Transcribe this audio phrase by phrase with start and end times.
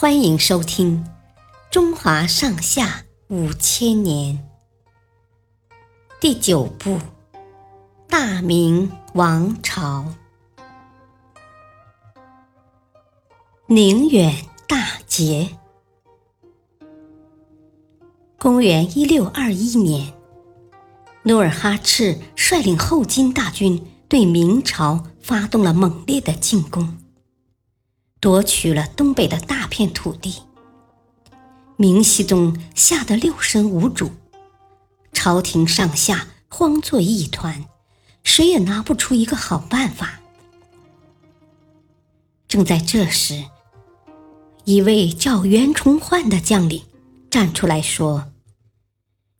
[0.00, 1.04] 欢迎收听
[1.70, 4.38] 《中华上下五千年》
[6.18, 6.92] 第九部
[8.08, 10.06] 《大明王朝》
[13.66, 14.34] 宁远
[14.66, 15.50] 大捷。
[18.38, 20.14] 公元一六二一年，
[21.24, 26.96] 努尔哈赤率领后金大军对明朝发动了猛烈的进攻。
[28.20, 30.42] 夺取了东北的大片土地，
[31.76, 34.10] 明熹宗吓得六神无主，
[35.14, 37.64] 朝廷上下慌作一团，
[38.22, 40.20] 谁也拿不出一个好办法。
[42.46, 43.46] 正在这时，
[44.64, 46.82] 一位叫袁崇焕的将领
[47.30, 48.32] 站出来说：“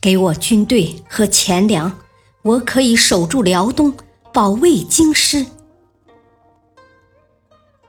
[0.00, 1.98] 给我军队和钱粮，
[2.40, 3.94] 我可以守住辽东，
[4.32, 5.44] 保卫京师。”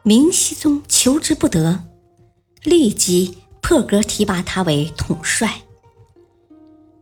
[0.06, 1.86] 明熹宗求之不得，
[2.64, 5.62] 立即破格提拔他为统帅。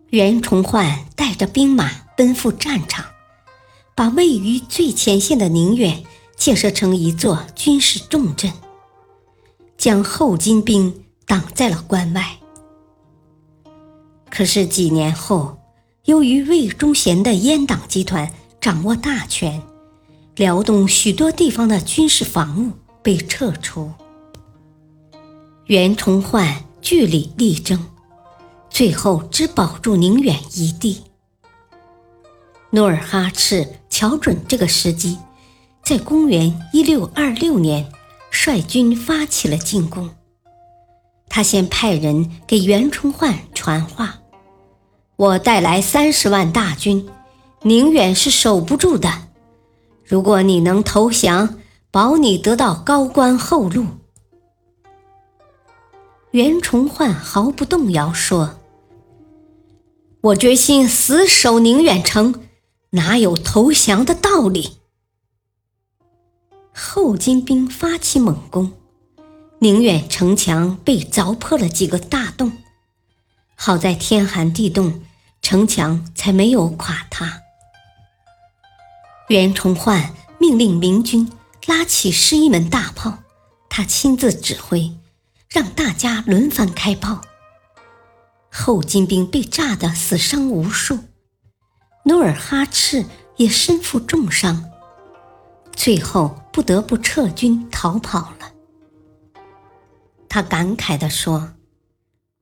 [0.09, 3.03] 袁崇焕带着兵马奔赴战场，
[3.95, 6.03] 把位于最前线的宁远
[6.35, 8.53] 建设成一座军事重镇，
[9.79, 12.37] 将后金兵挡在了关外。
[14.29, 15.57] 可是几年后，
[16.05, 19.59] 由于魏忠贤的阉党集团掌握大权，
[20.35, 22.73] 辽东许多地方的军事防务。
[23.03, 23.91] 被撤出，
[25.65, 27.83] 袁崇焕据理力争，
[28.69, 31.01] 最后只保住宁远一地。
[32.69, 35.17] 努尔哈赤瞧准这个时机，
[35.83, 37.91] 在公元一六二六年
[38.29, 40.09] 率军发起了进攻。
[41.27, 44.19] 他先派人给袁崇焕传话
[45.17, 47.09] ：“我带来三十万大军，
[47.63, 49.09] 宁远是守不住的。
[50.05, 51.57] 如果你能投降。”
[51.91, 53.85] 保你得到高官厚禄。
[56.31, 58.61] 袁崇焕毫不动摇说
[60.21, 62.45] ：“我决心死守宁远城，
[62.91, 64.77] 哪有投降的道理？”
[66.73, 68.71] 后金兵发起猛攻，
[69.59, 72.53] 宁远城墙被凿破了几个大洞，
[73.55, 75.03] 好在天寒地冻，
[75.41, 77.41] 城墙才没有垮塌。
[79.27, 81.29] 袁崇焕命令明军。
[81.67, 83.19] 拉起十一门大炮，
[83.69, 84.91] 他亲自指挥，
[85.49, 87.21] 让大家轮番开炮。
[88.49, 90.99] 后金兵被炸得死伤无数，
[92.05, 93.05] 努尔哈赤
[93.37, 94.71] 也身负重伤，
[95.75, 98.51] 最后不得不撤军逃跑了。
[100.27, 101.53] 他感慨地说：“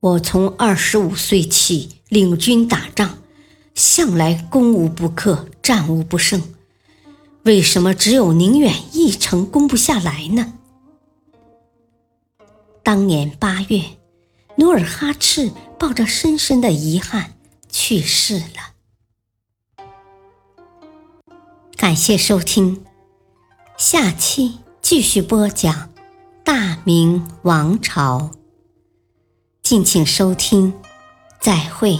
[0.00, 3.18] 我从二十五岁起领军打仗，
[3.74, 6.42] 向来攻无不克，战无不胜。”
[7.44, 10.52] 为什么只有宁远一城攻不下来呢？
[12.82, 13.82] 当年八月，
[14.56, 17.32] 努尔哈赤抱着深深的遗憾
[17.70, 18.74] 去世了。
[21.76, 22.84] 感谢收听，
[23.78, 25.88] 下期继续播讲
[26.44, 28.32] 大明王朝。
[29.62, 30.74] 敬请收听，
[31.40, 31.98] 再会。